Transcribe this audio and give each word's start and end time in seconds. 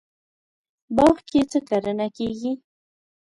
باغ 0.95 1.15
کې 1.29 1.41
څه 1.51 1.59
کرنه 1.69 2.07
کیږي؟ 2.17 2.53